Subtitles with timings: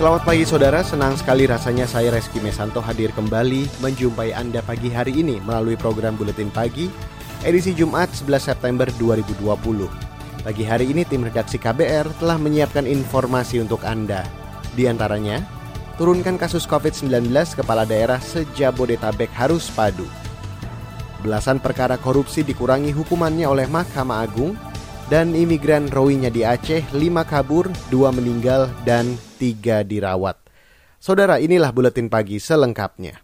[0.00, 5.12] Selamat pagi saudara, senang sekali rasanya saya Reski Mesanto hadir kembali menjumpai Anda pagi hari
[5.12, 6.88] ini melalui program Buletin Pagi
[7.44, 9.44] edisi Jumat 11 September 2020.
[10.40, 14.24] Pagi hari ini tim redaksi KBR telah menyiapkan informasi untuk Anda.
[14.72, 15.44] Di antaranya,
[16.00, 17.28] turunkan kasus COVID-19
[17.60, 20.08] kepala daerah sejabodetabek harus padu.
[21.20, 24.56] Belasan perkara korupsi dikurangi hukumannya oleh Mahkamah Agung
[25.10, 30.38] dan imigran Rohingya di Aceh, lima kabur, dua meninggal, dan tiga dirawat.
[31.02, 33.18] Saudara, inilah Buletin Pagi selengkapnya.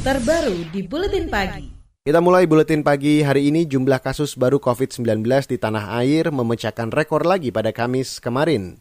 [0.00, 1.68] Terbaru di Buletin Pagi.
[2.00, 5.20] Kita mulai Buletin Pagi hari ini jumlah kasus baru COVID-19
[5.52, 8.80] di tanah air memecahkan rekor lagi pada Kamis kemarin.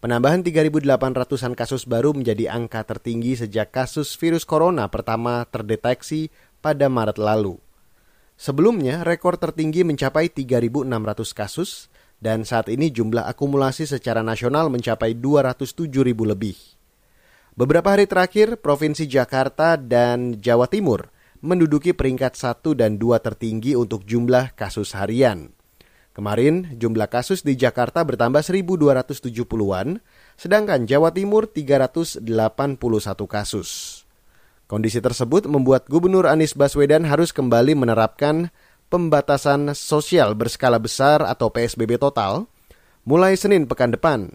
[0.00, 6.32] Penambahan 3.800-an kasus baru menjadi angka tertinggi sejak kasus virus corona pertama terdeteksi
[6.64, 7.63] pada Maret lalu.
[8.34, 10.90] Sebelumnya, rekor tertinggi mencapai 3.600
[11.30, 11.86] kasus
[12.18, 15.86] dan saat ini jumlah akumulasi secara nasional mencapai 207.000
[16.26, 16.58] lebih.
[17.54, 24.02] Beberapa hari terakhir, Provinsi Jakarta dan Jawa Timur menduduki peringkat 1 dan 2 tertinggi untuk
[24.02, 25.54] jumlah kasus harian.
[26.16, 30.02] Kemarin, jumlah kasus di Jakarta bertambah 1.270-an,
[30.34, 32.26] sedangkan Jawa Timur 381
[33.30, 33.93] kasus.
[34.64, 38.48] Kondisi tersebut membuat Gubernur Anies Baswedan harus kembali menerapkan
[38.88, 42.48] pembatasan sosial berskala besar atau PSBB total
[43.04, 44.32] mulai Senin pekan depan.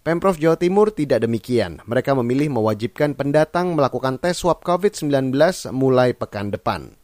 [0.00, 1.84] Pemprov Jawa Timur tidak demikian.
[1.84, 5.36] Mereka memilih mewajibkan pendatang melakukan tes swab COVID-19
[5.76, 6.96] mulai pekan depan.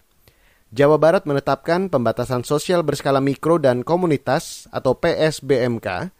[0.73, 6.11] Jawa Barat menetapkan pembatasan sosial berskala mikro dan komunitas atau PSBMK,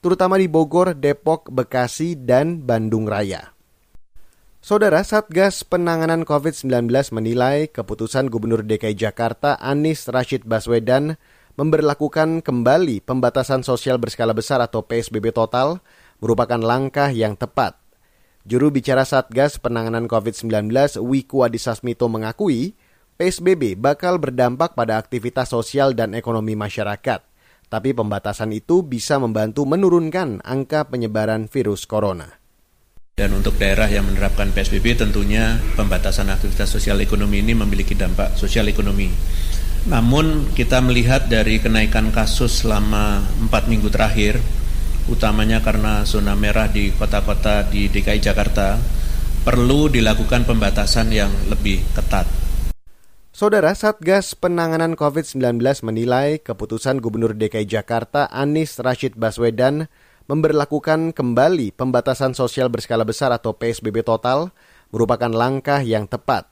[0.00, 3.59] terutama di Bogor, Depok, Bekasi, dan Bandung Raya.
[4.60, 11.16] Saudara Satgas Penanganan COVID-19 menilai keputusan Gubernur DKI Jakarta Anies Rashid Baswedan
[11.56, 15.80] memberlakukan kembali pembatasan sosial berskala besar atau PSBB total
[16.20, 17.80] merupakan langkah yang tepat.
[18.44, 20.68] Juru bicara Satgas Penanganan COVID-19
[21.08, 22.76] Wiku Adisasmito mengakui
[23.16, 27.24] PSBB bakal berdampak pada aktivitas sosial dan ekonomi masyarakat.
[27.72, 32.39] Tapi pembatasan itu bisa membantu menurunkan angka penyebaran virus corona.
[33.20, 38.64] Dan untuk daerah yang menerapkan PSBB tentunya pembatasan aktivitas sosial ekonomi ini memiliki dampak sosial
[38.72, 39.12] ekonomi.
[39.92, 44.40] Namun kita melihat dari kenaikan kasus selama empat minggu terakhir,
[45.12, 48.80] utamanya karena zona merah di kota-kota di DKI Jakarta,
[49.44, 52.24] perlu dilakukan pembatasan yang lebih ketat.
[53.36, 59.92] Saudara Satgas Penanganan COVID-19 menilai keputusan Gubernur DKI Jakarta Anies Rashid Baswedan
[60.30, 64.54] memberlakukan kembali pembatasan sosial berskala besar atau PSBB total
[64.94, 66.46] merupakan langkah yang tepat.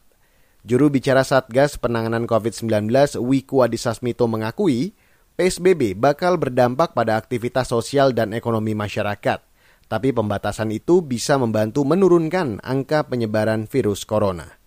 [0.66, 2.90] Juru bicara Satgas Penanganan COVID-19
[3.22, 4.98] Wiku Adisasmito mengakui
[5.38, 9.46] PSBB bakal berdampak pada aktivitas sosial dan ekonomi masyarakat.
[9.86, 14.58] Tapi pembatasan itu bisa membantu menurunkan angka penyebaran virus corona.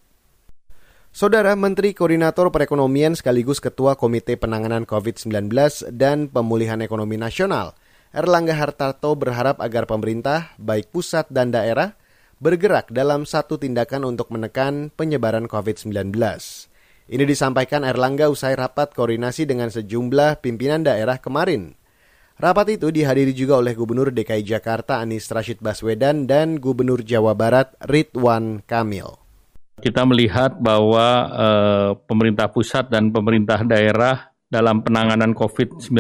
[1.12, 5.52] Saudara Menteri Koordinator Perekonomian sekaligus Ketua Komite Penanganan COVID-19
[5.92, 7.76] dan Pemulihan Ekonomi Nasional,
[8.12, 11.96] Erlangga Hartarto berharap agar pemerintah, baik pusat dan daerah,
[12.44, 16.12] bergerak dalam satu tindakan untuk menekan penyebaran COVID-19.
[17.08, 21.80] Ini disampaikan Erlangga usai rapat koordinasi dengan sejumlah pimpinan daerah kemarin.
[22.36, 27.72] Rapat itu dihadiri juga oleh Gubernur DKI Jakarta Anies Rashid Baswedan dan Gubernur Jawa Barat
[27.80, 29.08] Ridwan Kamil.
[29.80, 35.96] Kita melihat bahwa eh, pemerintah pusat dan pemerintah daerah dalam penanganan COVID-19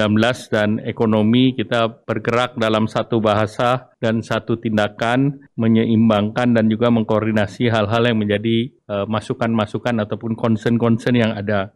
[0.51, 8.11] dan ekonomi kita bergerak dalam satu bahasa dan satu tindakan menyeimbangkan dan juga mengkoordinasi hal-hal
[8.11, 11.72] yang menjadi uh, masukan-masukan ataupun concern-concern yang ada.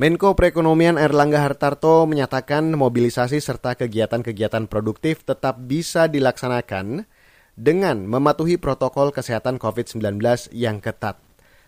[0.00, 7.04] Menko Perekonomian Erlangga Hartarto menyatakan mobilisasi serta kegiatan-kegiatan produktif tetap bisa dilaksanakan
[7.52, 10.22] dengan mematuhi protokol kesehatan COVID-19
[10.56, 11.20] yang ketat.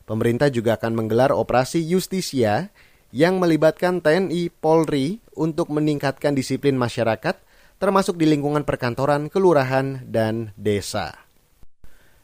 [0.07, 2.71] Pemerintah juga akan menggelar operasi justisia
[3.11, 7.39] yang melibatkan TNI, Polri untuk meningkatkan disiplin masyarakat,
[7.83, 11.15] termasuk di lingkungan perkantoran, kelurahan, dan desa.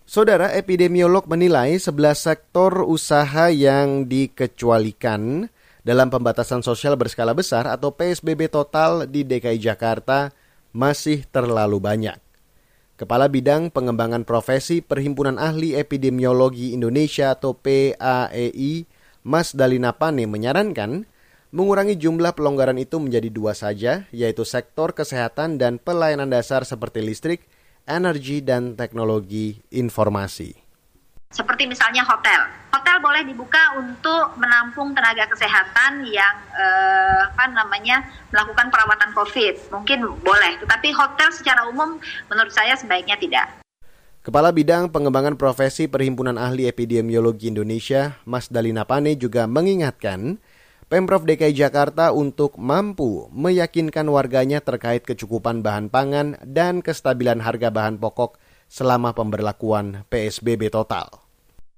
[0.07, 5.51] Saudara epidemiolog menilai 11 sektor usaha yang dikecualikan
[5.83, 10.31] dalam pembatasan sosial berskala besar atau PSBB total di DKI Jakarta
[10.71, 12.19] masih terlalu banyak.
[12.97, 18.89] Kepala Bidang Pengembangan Profesi Perhimpunan Ahli Epidemiologi Indonesia atau PAEI,
[19.27, 21.03] Mas Dalina Pane menyarankan
[21.51, 27.43] mengurangi jumlah pelonggaran itu menjadi dua saja, yaitu sektor kesehatan dan pelayanan dasar seperti listrik,
[27.91, 30.55] energi, dan teknologi informasi.
[31.35, 32.71] Seperti misalnya hotel.
[32.71, 39.75] Hotel boleh dibuka untuk menampung tenaga kesehatan yang eh, apa namanya melakukan perawatan COVID.
[39.75, 41.99] Mungkin boleh, tetapi hotel secara umum
[42.31, 43.66] menurut saya sebaiknya tidak.
[44.27, 50.43] Kepala Bidang Pengembangan Profesi Perhimpunan Ahli Epidemiologi Indonesia, Mas Dalina Pane juga mengingatkan
[50.91, 58.03] Pemprov DKI Jakarta untuk mampu meyakinkan warganya terkait kecukupan bahan pangan dan kestabilan harga bahan
[58.03, 58.35] pokok
[58.67, 61.07] selama pemberlakuan PSBB total.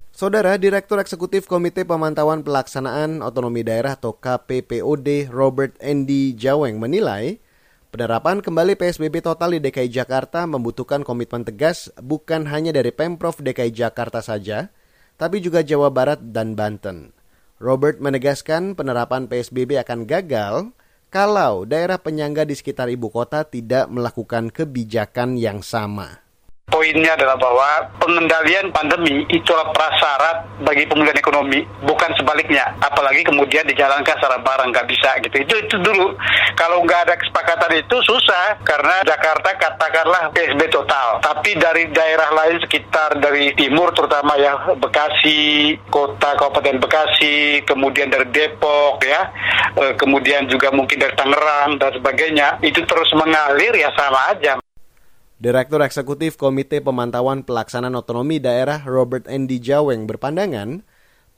[0.08, 7.44] Saudara Direktur Eksekutif Komite Pemantauan Pelaksanaan Otonomi Daerah atau KPPOD Robert Endi Jaweng menilai
[7.88, 13.72] Penerapan kembali PSBB total di DKI Jakarta membutuhkan komitmen tegas bukan hanya dari Pemprov DKI
[13.72, 14.68] Jakarta saja,
[15.16, 17.16] tapi juga Jawa Barat dan Banten.
[17.56, 20.76] Robert menegaskan penerapan PSBB akan gagal
[21.08, 26.27] kalau daerah penyangga di sekitar ibu kota tidak melakukan kebijakan yang sama.
[26.68, 32.76] Poinnya adalah bahwa pengendalian pandemi itulah prasyarat bagi pemulihan ekonomi, bukan sebaliknya.
[32.84, 35.48] Apalagi kemudian dijalankan secara bareng nggak bisa gitu.
[35.48, 36.12] Itu itu dulu.
[36.60, 41.24] Kalau nggak ada kesepakatan itu susah karena Jakarta katakanlah PSB total.
[41.24, 48.28] Tapi dari daerah lain sekitar dari timur terutama ya Bekasi, kota Kabupaten Bekasi, kemudian dari
[48.28, 49.32] Depok ya,
[49.72, 54.60] e, kemudian juga mungkin dari Tangerang dan sebagainya, itu terus mengalir ya sama aja.
[55.38, 60.82] Direktur Eksekutif Komite Pemantauan Pelaksanaan Otonomi Daerah Robert Endi Jaweng berpandangan,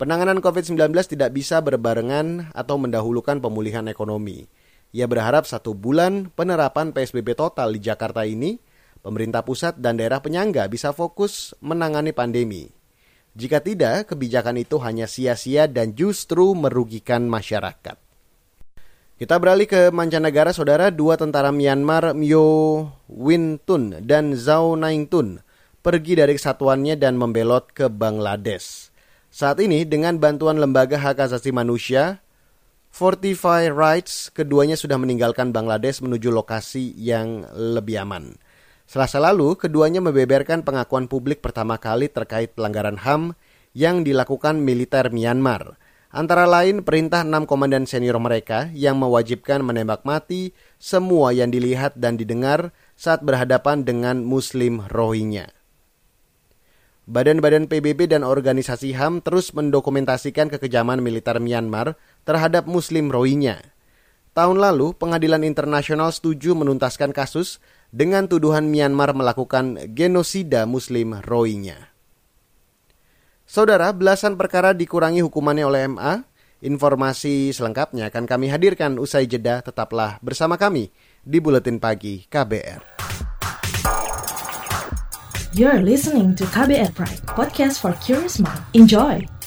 [0.01, 4.49] penanganan COVID-19 tidak bisa berbarengan atau mendahulukan pemulihan ekonomi.
[4.97, 8.57] Ia berharap satu bulan penerapan PSBB total di Jakarta ini,
[9.05, 12.73] pemerintah pusat dan daerah penyangga bisa fokus menangani pandemi.
[13.37, 18.10] Jika tidak, kebijakan itu hanya sia-sia dan justru merugikan masyarakat.
[19.21, 20.89] Kita beralih ke mancanegara, saudara.
[20.89, 25.45] Dua tentara Myanmar, Myo Win Tun dan Zhao Naing Tun,
[25.85, 28.89] pergi dari kesatuannya dan membelot ke Bangladesh.
[29.29, 32.25] Saat ini, dengan bantuan lembaga hak asasi manusia,
[32.89, 38.41] Fortify Rights, keduanya sudah meninggalkan Bangladesh menuju lokasi yang lebih aman.
[38.89, 43.37] Selasa lalu, keduanya membeberkan pengakuan publik pertama kali terkait pelanggaran HAM
[43.77, 45.77] yang dilakukan militer Myanmar–
[46.11, 52.19] Antara lain perintah enam komandan senior mereka yang mewajibkan menembak mati semua yang dilihat dan
[52.19, 55.55] didengar saat berhadapan dengan Muslim Rohingya.
[57.07, 61.95] Badan-badan PBB dan organisasi HAM terus mendokumentasikan kekejaman militer Myanmar
[62.27, 63.63] terhadap Muslim Rohingya.
[64.35, 67.63] Tahun lalu, pengadilan internasional setuju menuntaskan kasus
[67.95, 71.91] dengan tuduhan Myanmar melakukan genosida Muslim Rohingya.
[73.51, 76.23] Saudara, belasan perkara dikurangi hukumannya oleh MA.
[76.63, 79.59] Informasi selengkapnya akan kami hadirkan usai jeda.
[79.59, 80.95] Tetaplah bersama kami
[81.27, 83.03] di Buletin Pagi KBR.
[85.51, 88.63] You're listening to KBR Pride, podcast for curious mind.
[88.71, 89.40] Enjoy!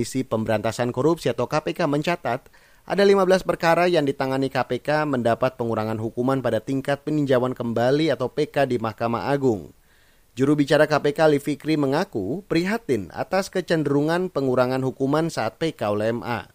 [0.00, 2.48] Komisi Pemberantasan Korupsi atau KPK mencatat
[2.88, 8.64] ada 15 perkara yang ditangani KPK mendapat pengurangan hukuman pada tingkat peninjauan kembali atau PK
[8.64, 9.76] di Mahkamah Agung.
[10.32, 16.48] Juru bicara KPK Ali Fikri mengaku prihatin atas kecenderungan pengurangan hukuman saat PK oleh MA.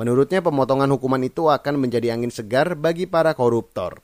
[0.00, 4.00] Menurutnya pemotongan hukuman itu akan menjadi angin segar bagi para koruptor.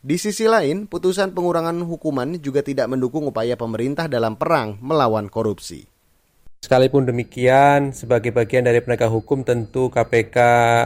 [0.00, 5.99] Di sisi lain, putusan pengurangan hukuman juga tidak mendukung upaya pemerintah dalam perang melawan korupsi.
[6.60, 10.36] Sekalipun demikian, sebagai bagian dari penegak hukum tentu KPK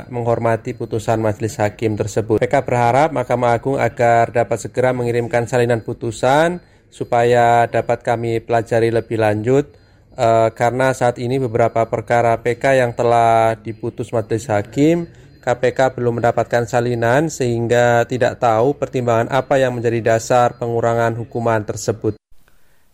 [0.06, 2.38] menghormati putusan majelis hakim tersebut.
[2.38, 6.62] KPK berharap Mahkamah Agung agar dapat segera mengirimkan salinan putusan
[6.94, 9.74] supaya dapat kami pelajari lebih lanjut
[10.14, 15.10] eh, karena saat ini beberapa perkara PK yang telah diputus majelis hakim
[15.42, 22.16] KPK belum mendapatkan salinan sehingga tidak tahu pertimbangan apa yang menjadi dasar pengurangan hukuman tersebut.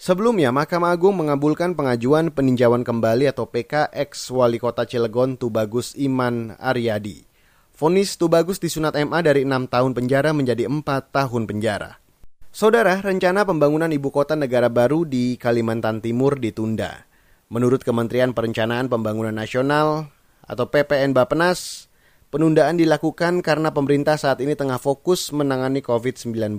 [0.01, 6.57] Sebelumnya, Mahkamah Agung mengabulkan pengajuan peninjauan kembali atau PK ex Wali Kota Cilegon Tubagus Iman
[6.57, 7.29] Aryadi.
[7.77, 12.01] Fonis Tubagus disunat MA dari 6 tahun penjara menjadi 4 tahun penjara.
[12.49, 17.05] Saudara, rencana pembangunan ibu kota negara baru di Kalimantan Timur ditunda.
[17.53, 20.09] Menurut Kementerian Perencanaan Pembangunan Nasional
[20.49, 21.93] atau PPN Bapenas,
[22.33, 26.57] penundaan dilakukan karena pemerintah saat ini tengah fokus menangani COVID-19.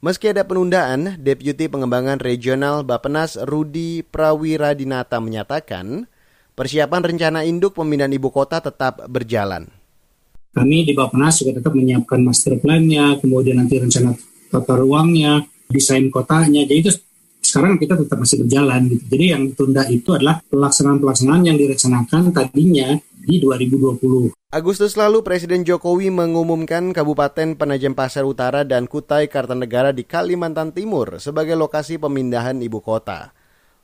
[0.00, 6.08] Meski ada penundaan, Deputi Pengembangan Regional Bapenas Rudi Prawiradinata menyatakan
[6.56, 9.68] persiapan rencana induk pemindahan ibu kota tetap berjalan.
[10.56, 14.16] Kami di Bapenas juga tetap menyiapkan master plan-nya, kemudian nanti rencana
[14.48, 16.64] tata ruangnya, desain kotanya.
[16.64, 16.96] Jadi itu
[17.44, 19.04] sekarang kita tetap masih berjalan gitu.
[19.04, 24.32] Jadi yang ditunda itu adalah pelaksanaan-pelaksanaan yang direncanakan tadinya di 2020.
[24.50, 31.22] Agustus lalu Presiden Jokowi mengumumkan Kabupaten Penajam Pasir Utara dan Kutai Kartanegara di Kalimantan Timur
[31.22, 33.30] sebagai lokasi pemindahan ibu kota.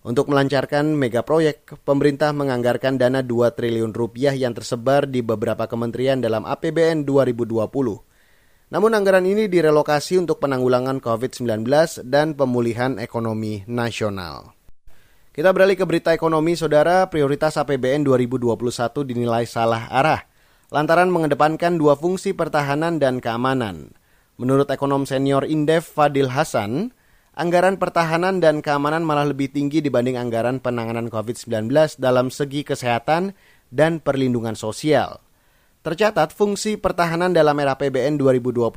[0.06, 6.22] Untuk melancarkan mega proyek, pemerintah menganggarkan dana 2 triliun rupiah yang tersebar di beberapa kementerian
[6.22, 7.66] dalam APBN 2020.
[8.66, 11.62] Namun anggaran ini direlokasi untuk penanggulangan COVID-19
[12.06, 14.55] dan pemulihan ekonomi nasional.
[15.36, 17.12] Kita beralih ke berita ekonomi, saudara.
[17.12, 18.56] Prioritas APBN 2021
[19.04, 20.24] dinilai salah arah
[20.72, 23.92] lantaran mengedepankan dua fungsi pertahanan dan keamanan.
[24.40, 26.96] Menurut ekonom senior Indef Fadil Hasan,
[27.36, 31.68] anggaran pertahanan dan keamanan malah lebih tinggi dibanding anggaran penanganan COVID-19
[32.00, 33.36] dalam segi kesehatan
[33.68, 35.20] dan perlindungan sosial.
[35.84, 38.72] Tercatat fungsi pertahanan dalam era PBN 2021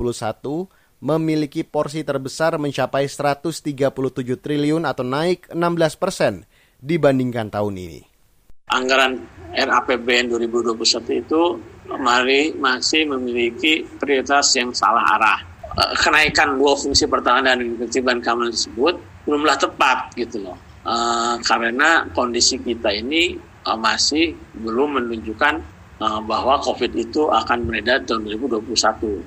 [1.00, 3.64] memiliki porsi terbesar mencapai 137
[4.36, 6.44] triliun atau naik 16 persen
[6.80, 8.00] dibandingkan tahun ini.
[8.70, 9.20] Anggaran
[9.52, 11.42] RAPBN 2021 itu
[11.98, 15.38] mari masih memiliki prioritas yang salah arah.
[15.70, 18.94] Eh, kenaikan dua fungsi pertahanan dan ketertiban keamanan tersebut
[19.26, 20.58] belumlah tepat gitu loh.
[20.80, 23.36] Uh, karena kondisi kita ini
[23.68, 24.32] uh, masih
[24.64, 25.60] belum menunjukkan
[26.00, 28.64] uh, bahwa COVID itu akan beredar tahun 2021.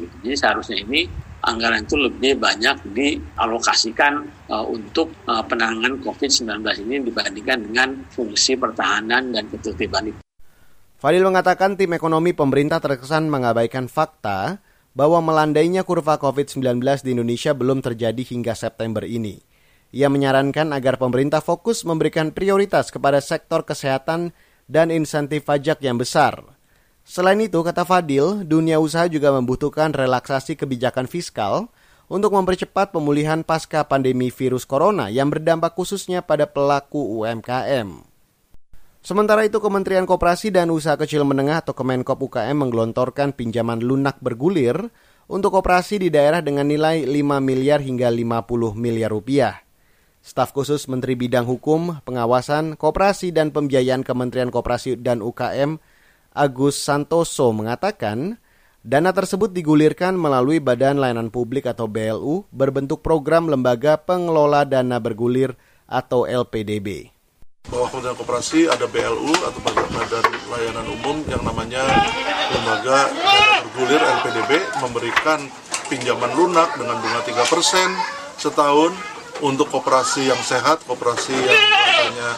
[0.01, 0.15] Gitu.
[0.25, 1.05] Jadi seharusnya ini
[1.43, 9.35] anggaran itu lebih banyak dialokasikan uh, untuk uh, penanganan COVID-19 ini dibandingkan dengan fungsi pertahanan
[9.35, 10.19] dan ketertiban itu.
[11.03, 14.63] Fadil mengatakan tim ekonomi pemerintah terkesan mengabaikan fakta
[14.95, 19.43] bahwa melandainya kurva COVID-19 di Indonesia belum terjadi hingga September ini.
[19.93, 24.33] Ia menyarankan agar pemerintah fokus memberikan prioritas kepada sektor kesehatan
[24.65, 26.39] dan insentif pajak yang besar.
[27.03, 31.67] Selain itu, kata Fadil, dunia usaha juga membutuhkan relaksasi kebijakan fiskal
[32.07, 38.07] untuk mempercepat pemulihan pasca pandemi virus corona yang berdampak khususnya pada pelaku UMKM.
[39.03, 44.79] Sementara itu Kementerian Koperasi dan Usaha Kecil Menengah atau Kemenkop UKM menggelontorkan pinjaman lunak bergulir
[45.27, 47.11] untuk operasi di daerah dengan nilai 5
[47.43, 49.59] miliar hingga 50 miliar rupiah.
[50.23, 55.83] Staf khusus Menteri Bidang Hukum, Pengawasan, Koperasi dan Pembiayaan Kementerian Koperasi dan UKM
[56.33, 58.41] Agus Santoso mengatakan,
[58.81, 65.53] dana tersebut digulirkan melalui Badan Layanan Publik atau BLU berbentuk program Lembaga Pengelola Dana Bergulir
[65.85, 67.13] atau LPDB
[67.71, 71.85] bahwa Kementerian Koperasi ada BLU atau Badan Layanan Umum yang namanya
[72.51, 74.51] Lembaga Dana Bergulir LPDB
[74.83, 75.39] memberikan
[75.87, 78.91] pinjaman lunak dengan bunga 3% setahun
[79.41, 82.29] untuk koperasi yang sehat, koperasi yang katanya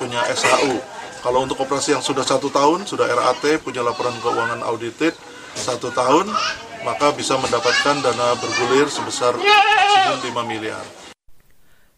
[0.00, 0.99] punya SHU.
[1.20, 5.12] Kalau untuk koperasi yang sudah satu tahun, sudah RAT, punya laporan keuangan audited
[5.52, 6.32] satu tahun,
[6.80, 10.80] maka bisa mendapatkan dana bergulir sebesar maksimum 5 miliar.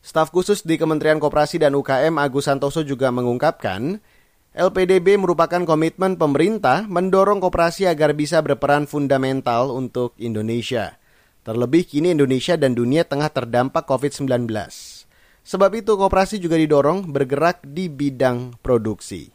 [0.02, 4.02] Staf khusus di Kementerian Koperasi dan UKM Agus Santoso juga mengungkapkan,
[4.58, 10.98] LPDB merupakan komitmen pemerintah mendorong koperasi agar bisa berperan fundamental untuk Indonesia.
[11.46, 14.50] Terlebih kini Indonesia dan dunia tengah terdampak COVID-19.
[15.42, 19.34] Sebab itu koperasi juga didorong bergerak di bidang produksi.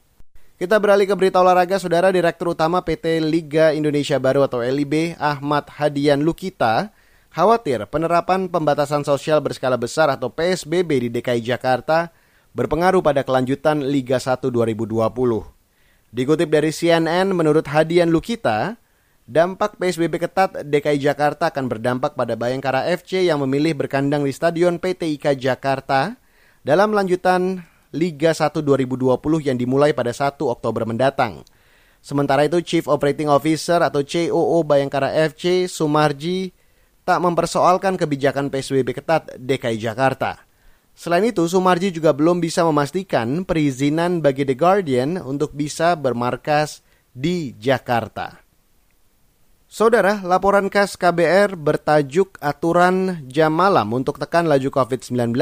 [0.57, 5.69] Kita beralih ke berita olahraga, Saudara Direktur Utama PT Liga Indonesia Baru atau LIB, Ahmad
[5.69, 6.89] Hadian Lukita,
[7.29, 12.09] khawatir penerapan pembatasan sosial berskala besar atau PSBB di DKI Jakarta
[12.57, 15.13] berpengaruh pada kelanjutan Liga 1 2020.
[16.09, 18.81] Dikutip dari CNN, menurut Hadian Lukita,
[19.27, 24.79] dampak PSBB ketat DKI Jakarta akan berdampak pada Bayangkara FC yang memilih berkandang di Stadion
[24.79, 26.15] PT IKA Jakarta
[26.63, 27.59] dalam lanjutan
[27.91, 31.43] Liga 1 2020 yang dimulai pada 1 Oktober mendatang.
[31.99, 36.55] Sementara itu Chief Operating Officer atau COO Bayangkara FC Sumarji
[37.03, 40.39] tak mempersoalkan kebijakan PSBB ketat DKI Jakarta.
[40.97, 46.81] Selain itu, Sumarji juga belum bisa memastikan perizinan bagi The Guardian untuk bisa bermarkas
[47.13, 48.46] di Jakarta.
[49.67, 55.35] Saudara, laporan khas KBR bertajuk Aturan Jam Malam untuk tekan laju COVID-19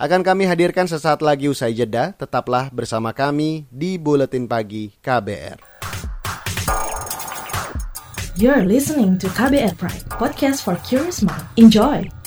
[0.00, 2.16] akan kami hadirkan sesaat lagi usai jeda.
[2.16, 5.60] Tetaplah bersama kami di Buletin Pagi KBR.
[8.40, 11.44] You're listening to KBR Pride, podcast for curious mind.
[11.60, 12.21] Enjoy!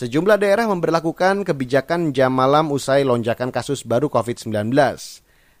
[0.00, 4.72] Sejumlah daerah memperlakukan kebijakan jam malam usai lonjakan kasus baru COVID-19.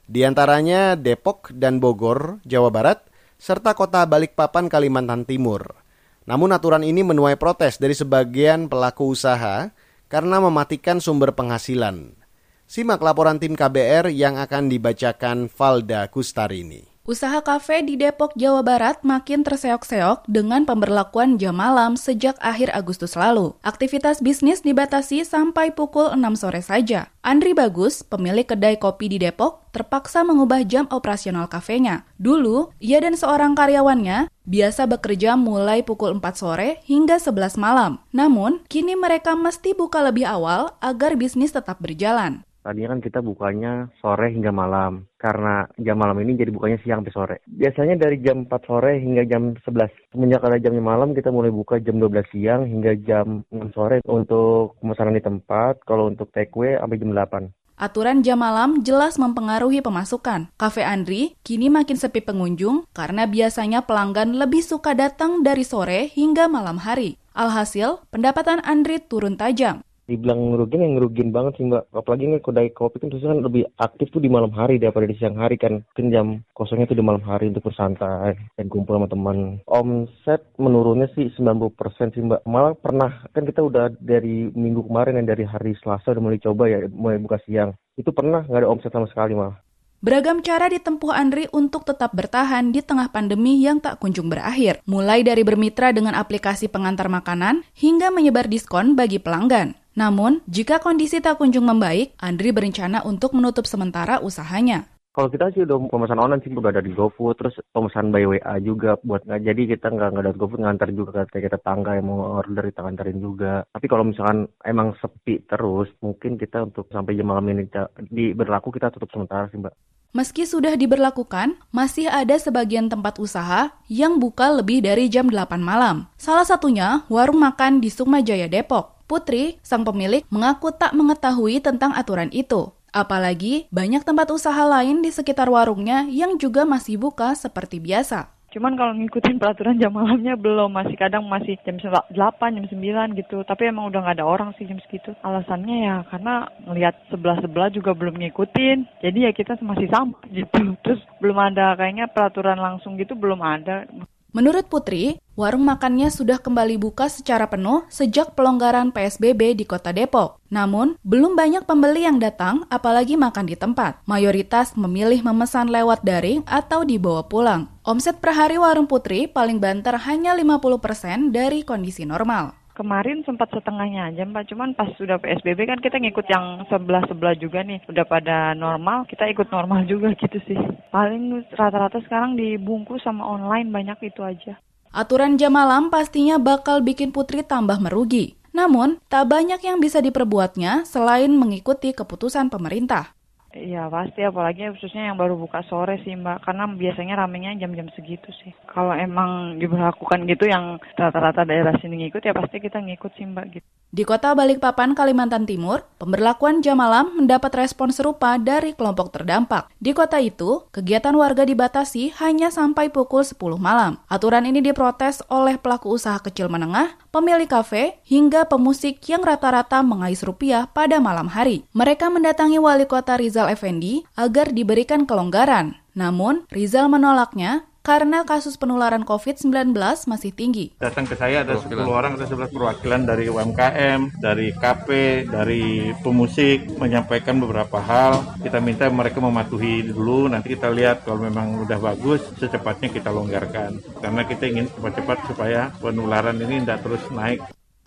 [0.08, 3.04] Di antaranya Depok dan Bogor, Jawa Barat,
[3.36, 5.76] serta kota Balikpapan, Kalimantan Timur.
[6.24, 9.76] Namun aturan ini menuai protes dari sebagian pelaku usaha
[10.08, 12.16] karena mematikan sumber penghasilan.
[12.64, 16.80] Simak laporan tim KBR yang akan dibacakan Valda Kustarini.
[17.10, 23.18] Usaha kafe di Depok, Jawa Barat makin terseok-seok dengan pemberlakuan jam malam sejak akhir Agustus
[23.18, 23.50] lalu.
[23.66, 27.10] Aktivitas bisnis dibatasi sampai pukul 6 sore saja.
[27.26, 32.06] Andri Bagus, pemilik kedai kopi di Depok, terpaksa mengubah jam operasional kafenya.
[32.22, 37.98] Dulu, ia dan seorang karyawannya biasa bekerja mulai pukul 4 sore hingga 11 malam.
[38.14, 42.46] Namun, kini mereka mesti buka lebih awal agar bisnis tetap berjalan.
[42.60, 45.08] Tadinya kan kita bukanya sore hingga malam.
[45.16, 47.36] Karena jam malam ini jadi bukanya siang sampai sore.
[47.48, 50.12] Biasanya dari jam 4 sore hingga jam 11.
[50.12, 54.76] Semenjak ada jamnya malam kita mulai buka jam 12 siang hingga jam 6 sore untuk
[54.84, 55.80] pemesanan di tempat.
[55.88, 57.48] Kalau untuk take away sampai jam 8.
[57.80, 60.52] Aturan jam malam jelas mempengaruhi pemasukan.
[60.60, 66.44] Cafe Andri kini makin sepi pengunjung karena biasanya pelanggan lebih suka datang dari sore hingga
[66.44, 67.16] malam hari.
[67.32, 71.86] Alhasil, pendapatan Andri turun tajam dibilang ngerugin yang ngerugin banget sih mbak.
[71.94, 75.14] Apalagi ini kedai kopi kan terus kan lebih aktif tuh di malam hari daripada di
[75.14, 75.86] siang hari kan.
[75.94, 76.26] Mungkin jam
[76.58, 79.62] kosongnya tuh di malam hari untuk bersantai dan kumpul sama teman.
[79.70, 82.42] Omset menurunnya sih 90% sih mbak.
[82.42, 86.66] Malah pernah kan kita udah dari minggu kemarin yang dari hari Selasa udah mulai coba
[86.66, 87.70] ya mulai buka siang.
[87.94, 89.56] Itu pernah nggak ada omset sama sekali malah
[90.00, 95.20] Beragam cara ditempuh Andri untuk tetap bertahan di tengah pandemi yang tak kunjung berakhir, mulai
[95.20, 99.76] dari bermitra dengan aplikasi pengantar makanan hingga menyebar diskon bagi pelanggan.
[99.98, 104.86] Namun, jika kondisi tak kunjung membaik, Andri berencana untuk menutup sementara usahanya.
[105.10, 108.54] Kalau kita sih udah pemesan online sih udah ada di GoFood, terus pemesan by WA
[108.62, 112.06] juga buat nggak jadi kita nggak nggak ada GoFood ngantar juga ke kita tetangga yang
[112.06, 113.66] mau order kita nganterin juga.
[113.74, 117.66] Tapi kalau misalkan emang sepi terus, mungkin kita untuk sampai jam malam ini
[118.06, 119.74] di berlaku kita tutup sementara sih mbak.
[120.14, 126.06] Meski sudah diberlakukan, masih ada sebagian tempat usaha yang buka lebih dari jam 8 malam.
[126.18, 128.99] Salah satunya warung makan di Sukma Jaya Depok.
[129.10, 132.70] Putri, sang pemilik, mengaku tak mengetahui tentang aturan itu.
[132.94, 138.30] Apalagi banyak tempat usaha lain di sekitar warungnya yang juga masih buka seperti biasa.
[138.50, 143.46] Cuman kalau ngikutin peraturan jam malamnya belum, masih kadang masih jam 8, jam 9 gitu.
[143.46, 145.14] Tapi emang udah nggak ada orang sih jam segitu.
[145.22, 149.06] Alasannya ya karena ngelihat sebelah-sebelah juga belum ngikutin.
[149.06, 150.74] Jadi ya kita masih sama gitu.
[150.82, 153.86] Terus belum ada kayaknya peraturan langsung gitu belum ada.
[154.30, 160.38] Menurut Putri, warung makannya sudah kembali buka secara penuh sejak pelonggaran PSBB di kota Depok.
[160.54, 163.98] Namun, belum banyak pembeli yang datang, apalagi makan di tempat.
[164.06, 167.74] Mayoritas memilih memesan lewat daring atau dibawa pulang.
[167.82, 174.08] Omset per hari warung Putri paling banter hanya 50% dari kondisi normal kemarin sempat setengahnya
[174.08, 177.84] aja Mbak, cuman pas sudah PSBB kan kita ngikut yang sebelah-sebelah juga nih.
[177.92, 180.56] Udah pada normal, kita ikut normal juga gitu sih.
[180.88, 184.56] Paling rata-rata sekarang dibungkus sama online banyak itu aja.
[184.96, 188.40] Aturan jam malam pastinya bakal bikin Putri tambah merugi.
[188.50, 193.14] Namun, tak banyak yang bisa diperbuatnya selain mengikuti keputusan pemerintah.
[193.50, 198.30] Iya pasti apalagi khususnya yang baru buka sore sih mbak karena biasanya ramenya jam-jam segitu
[198.42, 198.54] sih.
[198.70, 203.46] Kalau emang diberlakukan gitu yang rata-rata daerah sini ngikut ya pasti kita ngikut sih mbak
[203.58, 203.66] gitu.
[203.90, 209.66] Di kota Balikpapan, Kalimantan Timur, pemberlakuan jam malam mendapat respon serupa dari kelompok terdampak.
[209.82, 213.98] Di kota itu, kegiatan warga dibatasi hanya sampai pukul 10 malam.
[214.06, 220.22] Aturan ini diprotes oleh pelaku usaha kecil menengah, pemilik kafe, hingga pemusik yang rata-rata mengais
[220.22, 221.66] rupiah pada malam hari.
[221.74, 225.80] Mereka mendatangi wali kota Rizal Effendi agar diberikan kelonggaran.
[225.96, 229.72] Namun, Rizal menolaknya karena kasus penularan COVID-19
[230.04, 230.76] masih tinggi.
[230.76, 234.88] Datang ke saya ada 10 orang atau 11 perwakilan dari UMKM, dari KP,
[235.26, 238.36] dari pemusik, menyampaikan beberapa hal.
[238.44, 243.80] Kita minta mereka mematuhi dulu, nanti kita lihat kalau memang udah bagus, secepatnya kita longgarkan.
[243.98, 247.40] Karena kita ingin cepat-cepat supaya penularan ini tidak terus naik.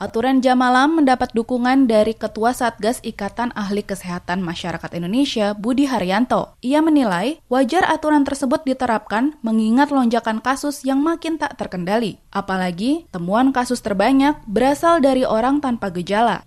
[0.03, 6.59] Aturan jam malam mendapat dukungan dari Ketua Satgas Ikatan Ahli Kesehatan Masyarakat Indonesia, Budi Haryanto.
[6.59, 12.19] Ia menilai wajar aturan tersebut diterapkan mengingat lonjakan kasus yang makin tak terkendali.
[12.35, 16.43] Apalagi temuan kasus terbanyak berasal dari orang tanpa gejala.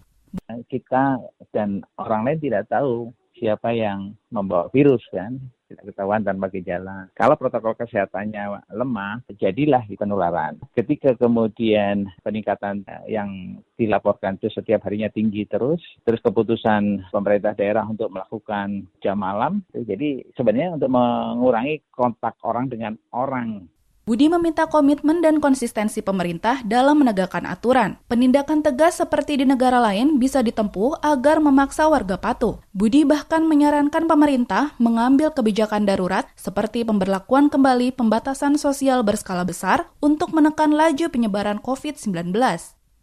[0.68, 1.16] Kita
[1.56, 3.08] dan orang lain tidak tahu
[3.40, 5.32] siapa yang membawa virus kan
[5.66, 7.10] tidak ketahuan tanpa gejala.
[7.12, 10.58] Kalau protokol kesehatannya lemah, jadilah penularan.
[10.72, 18.14] Ketika kemudian peningkatan yang dilaporkan itu setiap harinya tinggi terus, terus keputusan pemerintah daerah untuk
[18.14, 23.68] melakukan jam malam, jadi sebenarnya untuk mengurangi kontak orang dengan orang
[24.06, 27.98] Budi meminta komitmen dan konsistensi pemerintah dalam menegakkan aturan.
[28.06, 32.62] Penindakan tegas seperti di negara lain bisa ditempuh agar memaksa warga patuh.
[32.70, 40.30] Budi bahkan menyarankan pemerintah mengambil kebijakan darurat seperti pemberlakuan kembali pembatasan sosial berskala besar untuk
[40.30, 42.30] menekan laju penyebaran COVID-19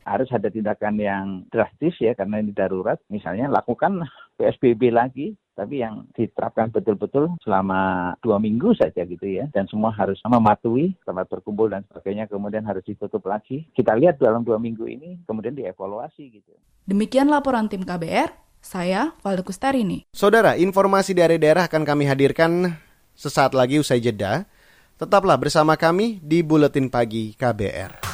[0.04, 3.00] harus ada tindakan yang drastis ya karena ini darurat.
[3.08, 4.04] Misalnya lakukan
[4.36, 9.50] PSBB lagi, tapi yang diterapkan betul-betul selama dua minggu saja gitu ya.
[9.54, 13.70] Dan semua harus mematuhi tempat berkumpul dan sebagainya kemudian harus ditutup lagi.
[13.74, 16.54] Kita lihat dalam dua minggu ini kemudian dievaluasi gitu.
[16.90, 22.72] Demikian laporan tim KBR saya Valdo Kustarini saudara informasi dari daerah akan kami hadirkan
[23.14, 24.48] sesaat lagi usai jeda.
[24.94, 28.14] Tetaplah bersama kami di buletin pagi KBR.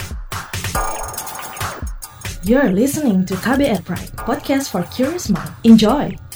[2.47, 5.51] You're listening to KBR Pride, podcast for curious mind.
[5.67, 6.28] Enjoy!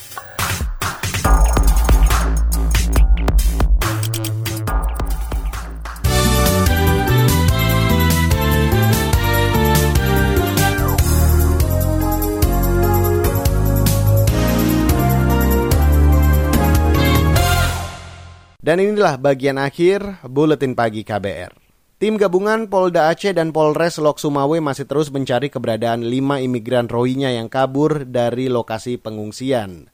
[18.64, 21.52] Dan inilah bagian akhir Buletin Pagi KBR.
[22.00, 27.36] Tim gabungan Polda Aceh dan Polres Lok Sumawe masih terus mencari keberadaan lima imigran Rohingya
[27.36, 29.92] yang kabur dari lokasi pengungsian.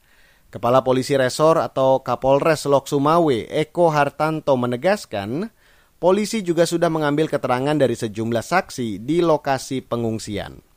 [0.54, 5.50] Kepala Polisi Resor atau Kapolres Lok Sumawe, Eko Hartanto menegaskan,
[5.98, 10.69] polisi juga sudah mengambil keterangan dari sejumlah saksi di lokasi pengungsian.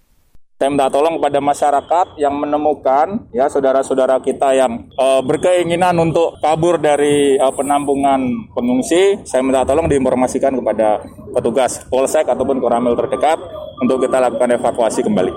[0.63, 6.79] Saya minta tolong kepada masyarakat yang menemukan ya saudara-saudara kita yang uh, berkeinginan untuk kabur
[6.79, 11.03] dari uh, penampungan pengungsi, saya minta tolong diinformasikan kepada
[11.35, 13.43] petugas Polsek ataupun Koramil terdekat
[13.83, 15.35] untuk kita lakukan evakuasi kembali.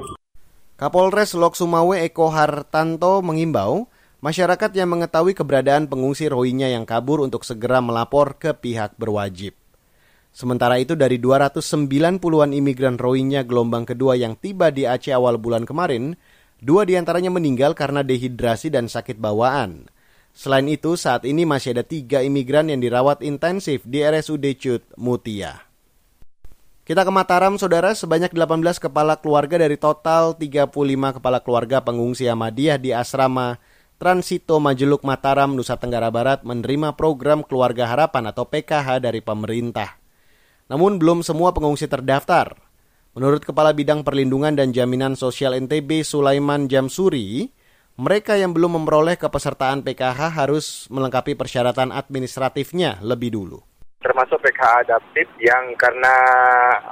[0.79, 3.91] Kapolres Lok Sumawe Eko Hartanto mengimbau
[4.23, 9.59] masyarakat yang mengetahui keberadaan pengungsi Rohingya yang kabur untuk segera melapor ke pihak berwajib.
[10.37, 16.13] Sementara itu dari 290-an imigran Rohingya gelombang kedua yang tiba di Aceh awal bulan kemarin,
[16.61, 19.89] dua di antaranya meninggal karena dehidrasi dan sakit bawaan.
[20.37, 25.65] Selain itu, saat ini masih ada tiga imigran yang dirawat intensif di RSUD Cut Mutia.
[26.85, 32.77] Kita ke Mataram, saudara, sebanyak 18 kepala keluarga dari total 35 kepala keluarga pengungsi Ahmadiyah
[32.77, 33.57] di asrama
[33.97, 40.06] Transito Majeluk Mataram, Nusa Tenggara Barat menerima program Keluarga Harapan atau PKH dari pemerintah.
[40.67, 42.59] Namun belum semua pengungsi terdaftar.
[43.15, 47.49] Menurut Kepala Bidang Perlindungan dan Jaminan Sosial NTB Sulaiman Jamsuri,
[47.97, 53.76] mereka yang belum memperoleh kepesertaan PKH harus melengkapi persyaratan administratifnya lebih dulu
[54.07, 56.15] termasuk PKH adaptif yang karena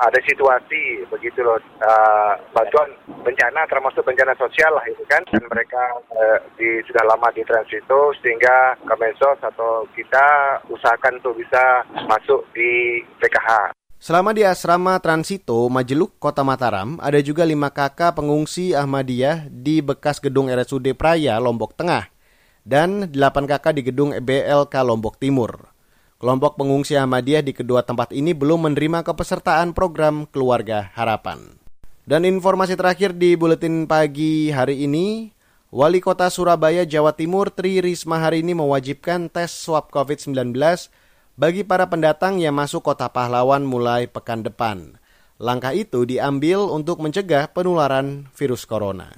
[0.03, 2.91] ada situasi begitu loh uh, bantuan
[3.23, 5.79] bencana termasuk bencana sosial lah itu kan dan mereka
[6.11, 12.99] uh, di sudah lama di transito sehingga Kemensos atau kita usahakan untuk bisa masuk di
[13.23, 13.71] PKH.
[14.03, 20.21] Selama di asrama Transito, Majeluk, Kota Mataram, ada juga lima kakak pengungsi Ahmadiyah di bekas
[20.21, 22.13] gedung RSUD Praya, Lombok Tengah,
[22.69, 25.74] dan delapan kakak di gedung EBLK Lombok Timur.
[26.25, 31.61] Kelompok pengungsi Ahmadiyah di kedua tempat ini belum menerima kepesertaan program Keluarga Harapan.
[32.09, 35.37] Dan informasi terakhir di buletin pagi hari ini,
[35.69, 40.57] Wali Kota Surabaya, Jawa Timur, Tri Risma hari ini mewajibkan tes swab COVID-19
[41.37, 44.97] bagi para pendatang yang masuk kota pahlawan mulai pekan depan.
[45.37, 49.13] Langkah itu diambil untuk mencegah penularan virus corona.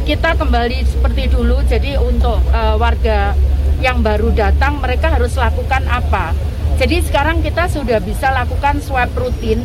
[0.00, 3.36] Kita kembali seperti dulu, jadi untuk uh, warga
[3.80, 6.32] yang baru datang mereka harus lakukan apa.
[6.76, 9.64] Jadi sekarang kita sudah bisa lakukan swab rutin,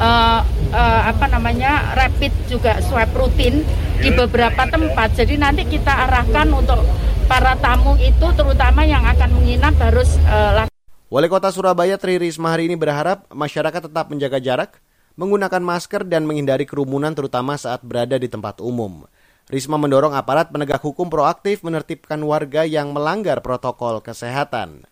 [0.00, 0.40] uh,
[0.72, 3.64] uh, apa namanya rapid juga swab rutin
[4.00, 5.12] di beberapa tempat.
[5.12, 6.80] Jadi nanti kita arahkan untuk
[7.28, 10.64] para tamu itu terutama yang akan menginap harus uh,
[11.08, 14.76] Wali Kota Surabaya Tri Risma hari ini berharap masyarakat tetap menjaga jarak,
[15.16, 19.08] menggunakan masker dan menghindari kerumunan terutama saat berada di tempat umum.
[19.48, 24.84] Risma mendorong aparat penegak hukum proaktif menertibkan warga yang melanggar protokol kesehatan.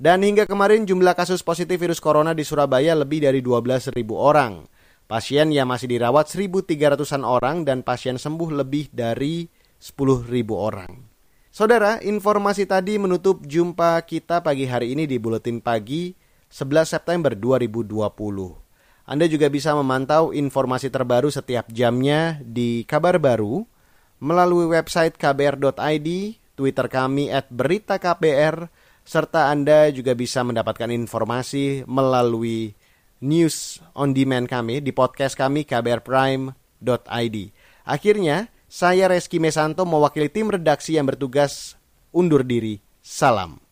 [0.00, 4.64] Dan hingga kemarin jumlah kasus positif virus corona di Surabaya lebih dari 12.000 orang.
[5.04, 9.44] Pasien yang masih dirawat 1.300-an orang dan pasien sembuh lebih dari
[9.76, 10.24] 10.000
[10.56, 10.92] orang.
[11.52, 16.16] Saudara, informasi tadi menutup jumpa kita pagi hari ini di Buletin Pagi
[16.48, 17.92] 11 September 2020.
[19.04, 23.68] Anda juga bisa memantau informasi terbaru setiap jamnya di Kabar Baru
[24.22, 26.08] melalui website kbr.id,
[26.54, 28.70] Twitter kami at berita KBR,
[29.02, 32.78] serta Anda juga bisa mendapatkan informasi melalui
[33.18, 37.36] news on demand kami di podcast kami kbrprime.id.
[37.82, 41.74] Akhirnya, saya Reski Mesanto mewakili tim redaksi yang bertugas
[42.14, 42.78] undur diri.
[43.02, 43.71] Salam.